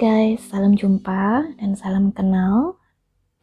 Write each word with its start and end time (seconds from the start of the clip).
guys, 0.00 0.48
salam 0.48 0.80
jumpa 0.80 1.44
dan 1.60 1.76
salam 1.76 2.08
kenal 2.08 2.80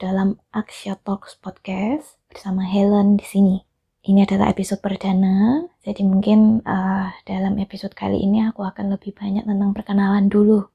dalam 0.02 0.42
Aksya 0.50 0.98
Talks 1.06 1.38
Podcast 1.38 2.18
bersama 2.34 2.66
Helen 2.66 3.14
di 3.14 3.22
sini. 3.30 3.56
Ini 4.02 4.26
adalah 4.26 4.50
episode 4.50 4.82
perdana, 4.82 5.70
jadi 5.86 6.02
mungkin 6.02 6.66
uh, 6.66 7.14
dalam 7.30 7.62
episode 7.62 7.94
kali 7.94 8.26
ini 8.26 8.42
aku 8.50 8.66
akan 8.66 8.90
lebih 8.90 9.14
banyak 9.14 9.46
tentang 9.46 9.70
perkenalan 9.70 10.34
dulu 10.34 10.66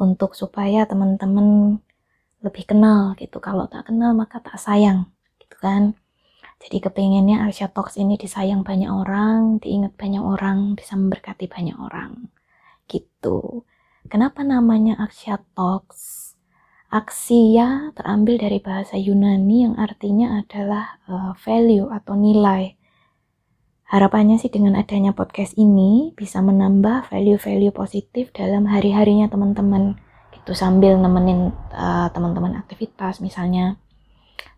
untuk 0.00 0.32
supaya 0.32 0.88
teman-teman 0.88 1.76
lebih 2.40 2.64
kenal 2.64 3.12
gitu. 3.20 3.44
Kalau 3.44 3.68
tak 3.68 3.92
kenal 3.92 4.16
maka 4.16 4.40
tak 4.40 4.56
sayang, 4.56 5.12
gitu 5.36 5.60
kan. 5.60 6.00
Jadi 6.64 6.80
kepengennya 6.80 7.44
Aksya 7.44 7.76
Talks 7.76 8.00
ini 8.00 8.16
disayang 8.16 8.64
banyak 8.64 8.88
orang, 8.88 9.60
diingat 9.60 10.00
banyak 10.00 10.24
orang, 10.24 10.80
bisa 10.80 10.96
memberkati 10.96 11.44
banyak 11.44 11.76
orang, 11.76 12.32
gitu. 12.88 13.67
Kenapa 14.08 14.40
namanya 14.40 14.96
Aksya 15.04 15.36
Talks? 15.52 16.32
Aksia 16.88 17.92
terambil 17.92 18.40
dari 18.40 18.56
bahasa 18.56 18.96
Yunani 18.96 19.68
yang 19.68 19.76
artinya 19.76 20.40
adalah 20.40 20.96
uh, 21.04 21.36
value 21.36 21.92
atau 21.92 22.16
nilai. 22.16 22.72
Harapannya 23.84 24.40
sih 24.40 24.48
dengan 24.48 24.80
adanya 24.80 25.12
podcast 25.12 25.52
ini 25.60 26.16
bisa 26.16 26.40
menambah 26.40 27.12
value-value 27.12 27.68
positif 27.68 28.32
dalam 28.32 28.64
hari-harinya 28.64 29.28
teman-teman. 29.28 30.00
Gitu 30.32 30.56
sambil 30.56 30.96
nemenin 30.96 31.52
uh, 31.76 32.08
teman-teman 32.08 32.56
aktivitas 32.56 33.20
misalnya 33.20 33.76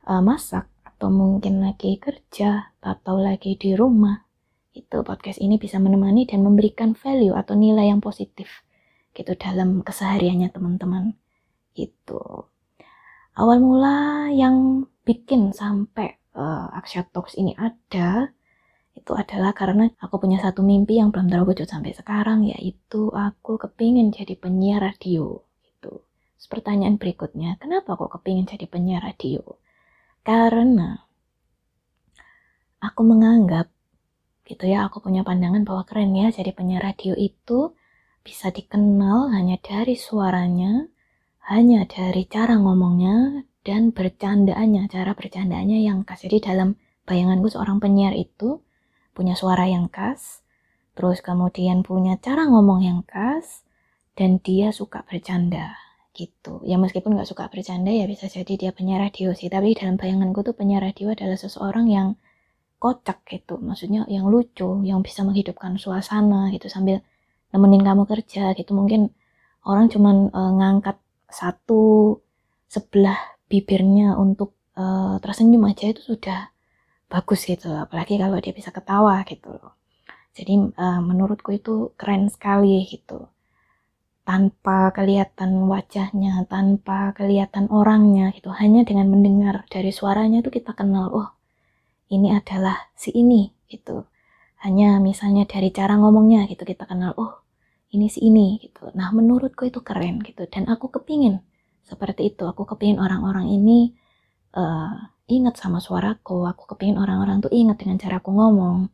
uh, 0.07 0.23
masak 0.23 0.71
atau 0.87 1.11
mungkin 1.11 1.59
lagi 1.59 1.99
kerja 1.99 2.71
atau 2.79 3.19
lagi 3.19 3.59
di 3.59 3.75
rumah. 3.75 4.23
Itu 4.71 5.03
podcast 5.03 5.43
ini 5.43 5.59
bisa 5.59 5.83
menemani 5.83 6.23
dan 6.31 6.47
memberikan 6.47 6.95
value 6.95 7.35
atau 7.35 7.59
nilai 7.59 7.91
yang 7.91 7.99
positif 7.99 8.63
gitu 9.17 9.33
dalam 9.37 9.83
kesehariannya 9.87 10.49
teman-teman. 10.55 11.15
Itu 11.75 12.51
awal 13.35 13.59
mula 13.63 14.29
yang 14.35 14.87
bikin 15.07 15.51
sampai 15.57 16.19
uh, 16.37 16.71
Aksya 16.77 17.09
Talks 17.11 17.35
ini 17.39 17.57
ada 17.57 18.31
itu 18.95 19.13
adalah 19.17 19.57
karena 19.57 19.89
aku 20.03 20.21
punya 20.21 20.43
satu 20.43 20.61
mimpi 20.61 20.99
yang 21.01 21.15
belum 21.15 21.31
terwujud 21.31 21.65
sampai 21.65 21.95
sekarang 21.97 22.45
yaitu 22.45 23.09
aku 23.15 23.57
kepingin 23.57 24.13
jadi 24.13 24.35
penyiar 24.37 24.83
radio 24.83 25.41
itu 25.65 26.05
pertanyaan 26.51 26.99
berikutnya 26.99 27.57
kenapa 27.63 27.95
kok 27.95 28.11
kepingin 28.19 28.45
jadi 28.51 28.67
penyiar 28.67 29.07
radio? 29.07 29.41
Karena 30.27 30.99
aku 32.83 33.01
menganggap 33.07 33.71
gitu 34.49 34.67
ya 34.67 34.91
aku 34.91 34.99
punya 34.99 35.23
pandangan 35.23 35.63
bahwa 35.63 35.87
keren 35.87 36.11
ya 36.17 36.35
jadi 36.35 36.51
penyiar 36.51 36.83
radio 36.83 37.15
itu 37.15 37.71
bisa 38.21 38.53
dikenal 38.53 39.33
hanya 39.33 39.57
dari 39.61 39.97
suaranya, 39.97 40.87
hanya 41.49 41.89
dari 41.89 42.29
cara 42.29 42.61
ngomongnya, 42.61 43.45
dan 43.61 43.93
bercandaannya, 43.93 44.89
cara 44.89 45.13
bercandaannya 45.13 45.85
yang 45.85 46.05
khas. 46.09 46.25
Jadi 46.25 46.41
dalam 46.41 46.81
bayanganku 47.05 47.53
seorang 47.53 47.81
penyiar 47.81 48.17
itu 48.17 48.61
punya 49.13 49.37
suara 49.37 49.69
yang 49.69 49.93
khas, 49.93 50.41
terus 50.97 51.21
kemudian 51.21 51.85
punya 51.85 52.17
cara 52.21 52.49
ngomong 52.49 52.81
yang 52.85 53.01
khas, 53.05 53.65
dan 54.17 54.41
dia 54.41 54.73
suka 54.73 55.05
bercanda 55.05 55.77
gitu. 56.13 56.61
Ya 56.67 56.77
meskipun 56.77 57.17
nggak 57.17 57.29
suka 57.29 57.49
bercanda 57.49 57.89
ya 57.89 58.05
bisa 58.05 58.27
jadi 58.27 58.53
dia 58.57 58.71
penyiar 58.75 59.01
radio 59.01 59.33
sih. 59.33 59.49
Tapi 59.49 59.73
dalam 59.77 59.97
bayanganku 59.97 60.45
tuh 60.45 60.55
penyiar 60.57 60.85
radio 60.85 61.13
adalah 61.15 61.39
seseorang 61.39 61.87
yang 61.89 62.09
kocak 62.81 63.25
gitu. 63.29 63.61
Maksudnya 63.61 64.09
yang 64.09 64.27
lucu, 64.29 64.83
yang 64.85 65.01
bisa 65.05 65.23
menghidupkan 65.25 65.77
suasana 65.77 66.49
gitu 66.53 66.67
sambil 66.69 67.05
nemenin 67.53 67.83
kamu 67.83 68.03
kerja 68.09 68.55
gitu. 68.59 68.73
Mungkin 68.75 69.11
orang 69.67 69.87
cuman 69.93 70.17
uh, 70.33 70.53
ngangkat 70.59 70.97
satu 71.31 72.17
sebelah 72.71 73.19
bibirnya 73.51 74.15
untuk 74.19 74.55
uh, 74.79 75.19
tersenyum 75.23 75.67
aja 75.71 75.91
itu 75.91 76.03
sudah 76.15 76.51
bagus 77.11 77.47
gitu. 77.47 77.71
Apalagi 77.75 78.19
kalau 78.19 78.39
dia 78.39 78.55
bisa 78.55 78.71
ketawa 78.75 79.23
gitu 79.27 79.59
jadi 80.35 80.73
uh, 80.79 81.01
menurutku 81.03 81.51
itu 81.55 81.93
keren 81.99 82.31
sekali 82.31 82.87
gitu. 82.87 83.29
Tanpa 84.23 84.95
kelihatan 84.95 85.67
wajahnya 85.67 86.47
tanpa 86.47 87.11
kelihatan 87.19 87.67
orangnya 87.69 88.31
gitu. 88.37 88.55
Hanya 88.55 88.87
dengan 88.87 89.11
mendengar 89.11 89.67
dari 89.67 89.91
suaranya 89.91 90.39
itu 90.45 90.51
kita 90.55 90.73
kenal 90.79 91.11
oh 91.11 91.29
ini 92.15 92.35
adalah 92.35 92.91
si 92.95 93.11
ini 93.15 93.51
gitu 93.71 94.07
hanya 94.61 95.01
misalnya 95.01 95.49
dari 95.49 95.73
cara 95.73 95.97
ngomongnya 95.97 96.45
gitu 96.49 96.69
kita 96.69 96.85
kenal 96.85 97.17
oh 97.17 97.41
ini 97.91 98.07
si 98.07 98.23
ini 98.23 98.61
gitu. 98.63 98.91
Nah 98.95 99.11
menurutku 99.11 99.67
itu 99.67 99.83
keren 99.83 100.23
gitu. 100.23 100.47
Dan 100.47 100.71
aku 100.71 100.91
kepingin 100.93 101.43
seperti 101.83 102.35
itu. 102.35 102.47
Aku 102.47 102.63
kepingin 102.69 103.03
orang-orang 103.03 103.51
ini 103.51 103.97
uh, 104.55 104.95
ingat 105.27 105.59
sama 105.59 105.83
suaraku. 105.83 106.47
Aku 106.47 106.71
kepingin 106.71 106.99
orang-orang 107.03 107.43
tuh 107.43 107.51
ingat 107.51 107.83
dengan 107.83 107.99
cara 107.99 108.23
aku 108.23 108.31
ngomong. 108.31 108.93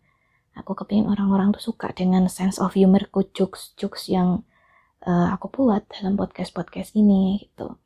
Aku 0.56 0.72
kepingin 0.72 1.12
orang-orang 1.12 1.52
tuh 1.52 1.60
suka 1.60 1.92
dengan 1.92 2.24
sense 2.32 2.56
of 2.56 2.72
humorku 2.72 3.28
jokes-jokes 3.36 4.08
yang 4.08 4.40
uh, 5.04 5.28
aku 5.36 5.52
buat 5.52 5.84
dalam 5.92 6.16
podcast-podcast 6.16 6.96
ini 6.96 7.44
gitu. 7.44 7.76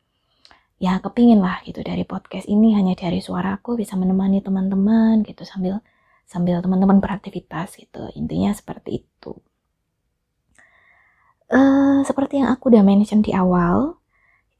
Ya 0.78 0.96
kepingin 1.02 1.42
lah 1.42 1.58
gitu 1.66 1.82
dari 1.82 2.06
podcast 2.06 2.46
ini. 2.46 2.78
Hanya 2.78 2.94
dari 2.94 3.18
suaraku 3.18 3.74
bisa 3.74 3.98
menemani 3.98 4.38
teman-teman 4.38 5.26
gitu 5.26 5.42
sambil 5.42 5.82
sambil 6.30 6.62
teman-teman 6.62 7.02
beraktivitas 7.02 7.74
gitu. 7.74 8.06
Intinya 8.14 8.54
seperti 8.54 9.02
itu. 9.02 9.34
Uh, 11.50 12.06
seperti 12.06 12.38
yang 12.38 12.54
aku 12.54 12.70
udah 12.70 12.86
mention 12.86 13.26
di 13.26 13.34
awal 13.34 13.98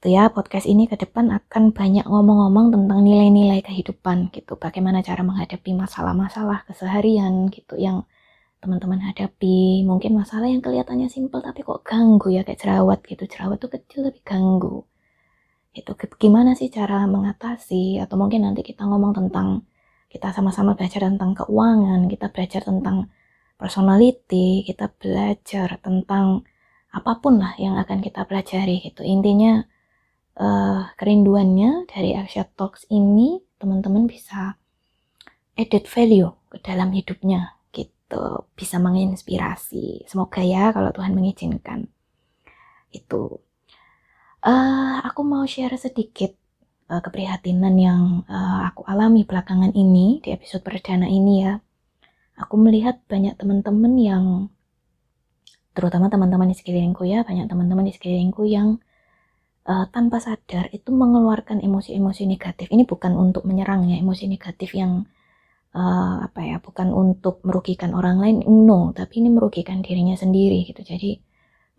itu 0.01 0.17
ya 0.17 0.33
podcast 0.33 0.65
ini 0.65 0.89
ke 0.89 0.97
depan 0.97 1.29
akan 1.29 1.77
banyak 1.77 2.09
ngomong-ngomong 2.09 2.73
tentang 2.73 3.05
nilai-nilai 3.05 3.61
kehidupan 3.61 4.33
gitu. 4.33 4.57
Bagaimana 4.57 5.05
cara 5.05 5.21
menghadapi 5.21 5.77
masalah-masalah 5.77 6.65
keseharian 6.67 7.53
gitu 7.53 7.77
yang 7.77 8.09
teman-teman 8.65 8.97
hadapi. 9.07 9.85
Mungkin 9.85 10.17
masalah 10.17 10.49
yang 10.49 10.65
kelihatannya 10.65 11.07
simpel 11.13 11.45
tapi 11.45 11.61
kok 11.63 11.85
ganggu 11.85 12.33
ya 12.33 12.43
kayak 12.49 12.59
jerawat 12.65 12.99
gitu. 13.05 13.29
Jerawat 13.29 13.61
tuh 13.61 13.71
kecil 13.77 14.09
tapi 14.09 14.25
ganggu. 14.25 14.89
Itu 15.77 15.93
gimana 16.17 16.57
sih 16.57 16.73
cara 16.73 17.05
mengatasi? 17.05 18.01
Atau 18.01 18.17
mungkin 18.17 18.49
nanti 18.49 18.65
kita 18.65 18.89
ngomong 18.89 19.13
tentang 19.15 19.69
kita 20.11 20.35
sama-sama 20.35 20.75
belajar 20.75 21.07
tentang 21.07 21.39
keuangan, 21.39 22.11
kita 22.11 22.35
belajar 22.35 22.67
tentang 22.67 23.07
personality, 23.55 24.67
kita 24.67 24.91
belajar 24.99 25.79
tentang 25.79 26.43
apa 26.91 27.23
pun 27.23 27.39
lah 27.39 27.55
yang 27.63 27.79
akan 27.79 28.03
kita 28.03 28.27
pelajari 28.27 28.83
gitu. 28.83 29.07
Intinya 29.07 29.63
uh, 30.35 30.91
kerinduannya 30.99 31.87
dari 31.87 32.19
Aksya 32.19 32.51
Talks 32.59 32.91
ini 32.91 33.39
teman-teman 33.63 34.11
bisa 34.11 34.59
edit 35.55 35.87
value 35.87 36.35
ke 36.51 36.59
dalam 36.59 36.91
hidupnya 36.91 37.61
gitu, 37.71 38.51
bisa 38.59 38.83
menginspirasi. 38.83 40.11
Semoga 40.11 40.43
ya 40.43 40.75
kalau 40.75 40.91
Tuhan 40.91 41.15
mengizinkan. 41.15 41.87
Itu. 42.91 43.39
Uh, 44.41 44.99
aku 45.05 45.21
mau 45.21 45.45
share 45.45 45.77
sedikit 45.77 46.40
uh, 46.91 46.99
keprihatinan 46.99 47.75
yang 47.79 48.03
uh, 48.27 48.67
aku 48.75 48.83
alami 48.91 49.23
belakangan 49.23 49.71
ini 49.73 50.19
di 50.19 50.35
episode 50.35 50.67
perdana 50.67 51.07
ini 51.07 51.47
ya. 51.47 51.63
Aku 52.41 52.59
melihat 52.59 52.99
banyak 53.07 53.39
teman-teman 53.39 53.95
yang 54.01 54.25
terutama 55.71 56.11
teman-teman 56.11 56.51
di 56.51 56.57
sekelilingku 56.59 57.07
ya, 57.07 57.23
banyak 57.23 57.47
teman-teman 57.47 57.87
di 57.87 57.95
sekelilingku 57.95 58.43
yang 58.49 58.83
uh, 59.71 59.87
tanpa 59.95 60.19
sadar 60.19 60.67
itu 60.75 60.91
mengeluarkan 60.91 61.63
emosi-emosi 61.63 62.27
negatif. 62.27 62.67
Ini 62.75 62.89
bukan 62.89 63.15
untuk 63.15 63.47
menyerang 63.47 63.87
ya, 63.87 64.01
emosi 64.01 64.27
negatif 64.27 64.75
yang 64.75 65.07
uh, 65.77 66.27
apa 66.27 66.41
ya, 66.43 66.57
bukan 66.59 66.91
untuk 66.91 67.45
merugikan 67.47 67.95
orang 67.95 68.19
lain, 68.19 68.43
no, 68.67 68.91
tapi 68.97 69.23
ini 69.23 69.31
merugikan 69.31 69.85
dirinya 69.85 70.17
sendiri 70.19 70.67
gitu. 70.67 70.83
Jadi 70.83 71.21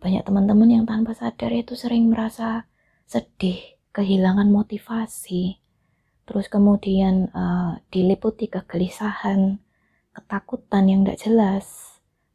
banyak 0.02 0.22
teman-teman 0.26 0.68
yang 0.70 0.84
tanpa 0.86 1.14
sadar 1.14 1.52
itu 1.54 1.74
sering 1.78 2.10
merasa 2.10 2.66
sedih, 3.06 3.60
kehilangan 3.92 4.48
motivasi, 4.48 5.60
terus 6.24 6.48
kemudian 6.48 7.28
uh, 7.32 7.78
diliputi 7.92 8.48
kegelisahan, 8.48 9.60
ketakutan 10.16 10.84
yang 10.88 11.00
tidak 11.04 11.20
jelas, 11.20 11.66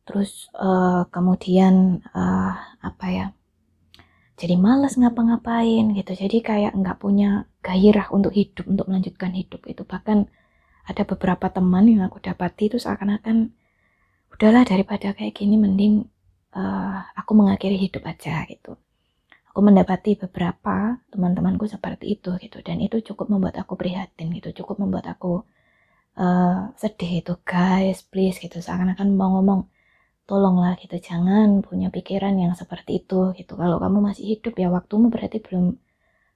terus 0.06 0.50
uh, 0.54 1.09
kemudian 1.09 2.06
uh, 2.13 2.54
apa 2.80 3.06
ya, 3.09 3.27
jadi 4.38 4.54
males 4.56 4.95
ngapa-ngapain 4.95 5.98
gitu, 5.98 6.12
jadi 6.13 6.38
kayak 6.45 6.74
nggak 6.77 6.98
punya 7.01 7.50
gairah 7.65 8.07
untuk 8.13 8.38
hidup, 8.38 8.69
untuk 8.69 8.86
melanjutkan 8.86 9.33
hidup 9.33 9.65
itu. 9.65 9.81
Bahkan 9.81 10.30
ada 10.88 11.04
beberapa 11.04 11.51
teman 11.51 11.89
yang 11.89 12.07
aku 12.07 12.24
dapati 12.24 12.71
itu 12.71 12.80
seakan-akan 12.80 13.51
udahlah 14.31 14.63
daripada 14.63 15.12
kayak 15.12 15.36
gini 15.36 15.59
mending 15.59 16.07
uh, 16.56 17.04
aku 17.18 17.31
mengakhiri 17.36 17.75
hidup 17.75 18.07
aja 18.07 18.45
gitu 18.48 18.80
aku 19.57 19.65
mendapati 19.74 20.13
beberapa 20.13 21.01
teman-temanku 21.09 21.65
seperti 21.65 22.13
itu 22.13 22.30
gitu. 22.38 22.62
Dan 22.62 22.77
itu 22.77 23.01
cukup 23.01 23.33
membuat 23.33 23.57
aku 23.57 23.74
prihatin 23.74 24.30
gitu. 24.38 24.54
Cukup 24.62 24.77
membuat 24.86 25.09
aku 25.09 25.42
uh, 26.13 26.69
sedih 26.77 27.25
itu 27.25 27.33
guys 27.42 28.06
please 28.06 28.38
gitu. 28.38 28.62
Seakan-akan 28.62 29.18
mau 29.18 29.33
ngomong 29.33 29.65
tolonglah 30.30 30.77
gitu. 30.77 31.01
Jangan 31.01 31.65
punya 31.65 31.89
pikiran 31.89 32.38
yang 32.38 32.54
seperti 32.54 33.01
itu 33.01 33.33
gitu. 33.33 33.57
Kalau 33.57 33.81
kamu 33.81 33.98
masih 34.13 34.38
hidup 34.38 34.54
ya 34.62 34.69
waktumu 34.69 35.09
berarti 35.09 35.42
belum 35.42 35.74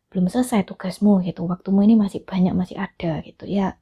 belum 0.10 0.26
selesai 0.26 0.66
tugasmu 0.66 1.22
gitu. 1.22 1.46
Waktumu 1.46 1.86
ini 1.86 1.94
masih 1.94 2.26
banyak 2.26 2.58
masih 2.58 2.82
ada 2.82 3.22
gitu. 3.22 3.46
Ya 3.46 3.78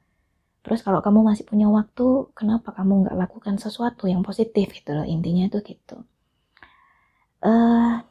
terus 0.60 0.84
kalau 0.84 1.00
kamu 1.00 1.24
masih 1.24 1.48
punya 1.48 1.64
waktu 1.72 2.28
kenapa 2.36 2.76
kamu 2.76 3.08
nggak 3.08 3.16
lakukan 3.16 3.56
sesuatu 3.56 4.04
yang 4.04 4.20
positif 4.20 4.68
gitu 4.76 4.92
loh? 4.92 5.08
Intinya 5.08 5.48
itu 5.48 5.64
gitu. 5.64 6.04
Uh, 7.40 8.04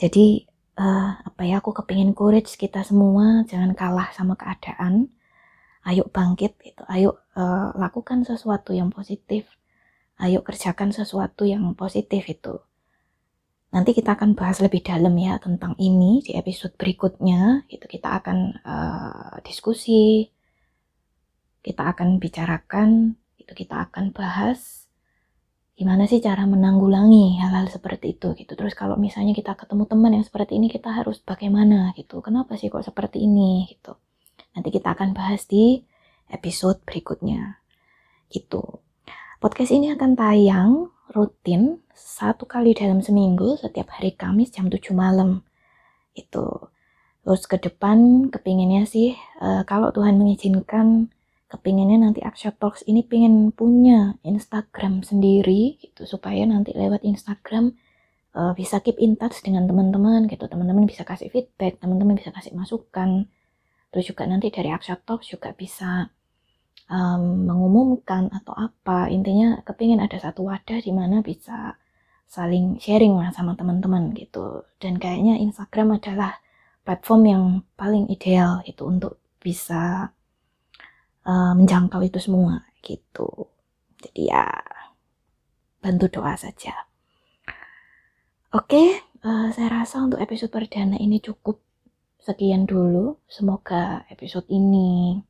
jadi 0.00 0.48
uh, 0.80 1.20
apa 1.28 1.42
ya 1.44 1.60
aku 1.60 1.76
kepingin 1.76 2.16
courage 2.16 2.56
kita 2.56 2.80
semua 2.80 3.44
jangan 3.44 3.76
kalah 3.76 4.08
sama 4.16 4.34
keadaan 4.40 5.12
ayo 5.84 6.08
bangkit 6.08 6.56
gitu 6.64 6.82
ayo 6.88 7.20
uh, 7.36 7.76
lakukan 7.76 8.24
sesuatu 8.24 8.72
yang 8.72 8.88
positif 8.88 9.44
ayo 10.20 10.44
kerjakan 10.44 10.92
sesuatu 10.92 11.48
yang 11.48 11.72
positif 11.72 12.28
itu. 12.28 12.60
Nanti 13.70 13.94
kita 13.96 14.18
akan 14.18 14.36
bahas 14.36 14.58
lebih 14.60 14.82
dalam 14.84 15.14
ya 15.16 15.38
tentang 15.40 15.78
ini 15.80 16.20
di 16.20 16.36
episode 16.36 16.76
berikutnya. 16.76 17.64
Itu 17.70 17.86
kita 17.88 18.18
akan 18.20 18.38
uh, 18.66 19.34
diskusi, 19.46 20.28
kita 21.64 21.94
akan 21.94 22.18
bicarakan, 22.20 23.14
itu 23.40 23.52
kita 23.54 23.88
akan 23.88 24.12
bahas 24.12 24.79
gimana 25.80 26.04
sih 26.04 26.20
cara 26.20 26.44
menanggulangi 26.44 27.40
hal-hal 27.40 27.64
seperti 27.72 28.12
itu 28.12 28.36
gitu. 28.36 28.52
Terus 28.52 28.76
kalau 28.76 29.00
misalnya 29.00 29.32
kita 29.32 29.56
ketemu 29.56 29.88
teman 29.88 30.12
yang 30.12 30.20
seperti 30.20 30.60
ini 30.60 30.68
kita 30.68 30.92
harus 30.92 31.24
bagaimana 31.24 31.96
gitu. 31.96 32.20
Kenapa 32.20 32.60
sih 32.60 32.68
kok 32.68 32.84
seperti 32.84 33.24
ini 33.24 33.64
gitu. 33.72 33.96
Nanti 34.52 34.68
kita 34.68 34.92
akan 34.92 35.16
bahas 35.16 35.48
di 35.48 35.80
episode 36.28 36.84
berikutnya. 36.84 37.64
Gitu. 38.28 38.60
Podcast 39.40 39.72
ini 39.72 39.88
akan 39.96 40.20
tayang 40.20 40.92
rutin 41.16 41.80
satu 41.96 42.44
kali 42.44 42.76
dalam 42.76 43.00
seminggu 43.00 43.56
setiap 43.56 43.96
hari 43.96 44.12
Kamis 44.12 44.52
jam 44.52 44.68
7 44.68 44.92
malam. 44.92 45.40
Itu. 46.12 46.68
Terus 47.24 47.48
ke 47.48 47.56
depan 47.56 48.28
kepinginnya 48.28 48.84
sih 48.84 49.16
uh, 49.40 49.64
kalau 49.64 49.96
Tuhan 49.96 50.20
mengizinkan 50.20 51.08
kepinginnya 51.50 51.98
nanti 51.98 52.22
Aksha 52.22 52.54
Talks 52.54 52.86
ini 52.86 53.02
pengen 53.02 53.50
punya 53.50 54.14
Instagram 54.22 55.02
sendiri 55.02 55.82
gitu 55.82 56.06
supaya 56.06 56.46
nanti 56.46 56.70
lewat 56.70 57.02
Instagram 57.02 57.74
uh, 58.38 58.54
bisa 58.54 58.78
keep 58.78 58.96
in 59.02 59.18
touch 59.18 59.42
dengan 59.42 59.66
teman-teman 59.66 60.30
gitu. 60.30 60.46
Teman-teman 60.46 60.86
bisa 60.86 61.02
kasih 61.02 61.26
feedback 61.28 61.82
teman-teman 61.82 62.14
bisa 62.14 62.30
kasih 62.30 62.54
masukan. 62.54 63.26
Terus 63.90 64.04
juga 64.06 64.22
nanti 64.30 64.54
dari 64.54 64.70
Aksha 64.70 64.94
Talks 65.02 65.26
juga 65.26 65.50
bisa 65.50 66.06
um, 66.86 67.50
mengumumkan 67.50 68.30
atau 68.30 68.54
apa. 68.54 69.10
Intinya 69.10 69.58
kepingin 69.66 69.98
ada 69.98 70.22
satu 70.22 70.46
wadah 70.46 70.78
di 70.78 70.94
mana 70.94 71.18
bisa 71.18 71.74
saling 72.30 72.78
sharing 72.78 73.18
lah 73.18 73.34
sama 73.34 73.58
teman-teman 73.58 74.14
gitu. 74.14 74.62
Dan 74.78 75.02
kayaknya 75.02 75.42
Instagram 75.42 75.98
adalah 75.98 76.38
platform 76.86 77.22
yang 77.26 77.44
paling 77.74 78.06
ideal 78.06 78.62
gitu 78.62 78.86
untuk 78.86 79.18
bisa 79.42 80.14
uh, 81.26 81.52
menjangkau 81.56 82.00
itu 82.04 82.18
semua 82.22 82.64
gitu. 82.84 83.48
Jadi 84.00 84.32
ya 84.32 84.48
bantu 85.80 86.20
doa 86.20 86.36
saja. 86.36 86.88
Oke 88.50 89.00
uh, 89.24 89.48
saya 89.52 89.68
rasa 89.82 90.04
untuk 90.04 90.20
episode 90.20 90.52
perdana 90.52 90.96
ini 90.96 91.20
cukup 91.20 91.60
sekian 92.20 92.68
dulu. 92.68 93.20
Semoga 93.28 94.04
episode 94.12 94.48
ini 94.52 95.20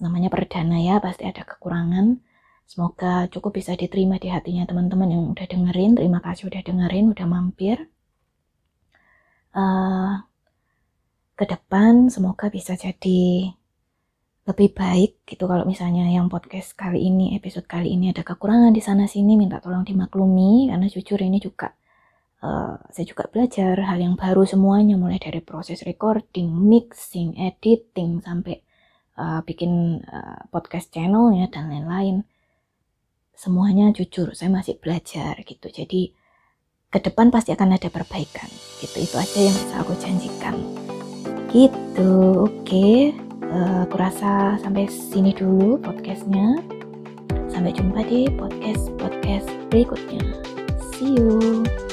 namanya 0.00 0.32
perdana 0.32 0.80
ya 0.80 1.00
pasti 1.00 1.28
ada 1.28 1.44
kekurangan. 1.44 2.20
Semoga 2.64 3.26
cukup 3.26 3.58
bisa 3.58 3.74
diterima 3.74 4.16
di 4.22 4.30
hatinya 4.30 4.62
teman-teman 4.62 5.10
yang 5.10 5.24
udah 5.34 5.46
dengerin. 5.46 5.98
Terima 5.98 6.22
kasih 6.22 6.48
udah 6.48 6.62
dengerin 6.62 7.10
udah 7.10 7.26
mampir. 7.26 7.90
Uh, 9.50 10.22
ke 11.34 11.42
depan 11.48 12.06
semoga 12.06 12.46
bisa 12.52 12.78
jadi 12.78 13.50
lebih 14.50 14.74
baik 14.74 15.22
gitu 15.22 15.46
kalau 15.46 15.62
misalnya 15.62 16.10
yang 16.10 16.26
podcast 16.26 16.74
kali 16.74 17.06
ini 17.06 17.38
episode 17.38 17.70
kali 17.70 17.94
ini 17.94 18.10
ada 18.10 18.26
kekurangan 18.26 18.74
di 18.74 18.82
sana 18.82 19.06
sini 19.06 19.38
minta 19.38 19.62
tolong 19.62 19.86
dimaklumi. 19.86 20.66
Karena 20.68 20.90
jujur 20.90 21.22
ini 21.22 21.38
juga 21.38 21.70
uh, 22.42 22.74
saya 22.90 23.06
juga 23.06 23.30
belajar 23.30 23.78
hal 23.78 23.98
yang 24.02 24.18
baru 24.18 24.42
semuanya 24.42 24.98
mulai 24.98 25.22
dari 25.22 25.38
proses 25.38 25.86
recording, 25.86 26.50
mixing, 26.50 27.38
editing 27.38 28.18
sampai 28.18 28.58
uh, 29.16 29.40
bikin 29.46 30.02
uh, 30.02 30.42
podcast 30.50 30.90
channel 30.90 31.30
ya 31.30 31.46
dan 31.46 31.70
lain-lain. 31.70 32.26
Semuanya 33.38 33.94
jujur 33.94 34.34
saya 34.34 34.50
masih 34.50 34.76
belajar 34.82 35.38
gitu. 35.46 35.70
Jadi 35.70 36.12
ke 36.90 36.98
depan 36.98 37.30
pasti 37.30 37.54
akan 37.54 37.78
ada 37.78 37.86
perbaikan 37.86 38.50
gitu. 38.82 38.98
Itu 38.98 39.14
aja 39.14 39.38
yang 39.38 39.54
bisa 39.54 39.74
aku 39.78 39.94
janjikan. 39.94 40.58
Gitu 41.54 42.10
oke. 42.50 42.66
okay. 42.66 43.29
Uh, 43.50 43.84
aku 43.84 43.96
rasa 43.98 44.56
sampai 44.62 44.86
sini 44.86 45.34
dulu 45.34 45.76
podcastnya. 45.82 46.62
Sampai 47.50 47.74
jumpa 47.74 48.06
di 48.06 48.30
podcast 48.30 48.94
podcast 48.96 49.50
berikutnya. 49.68 50.22
See 50.94 51.18
you 51.18 51.89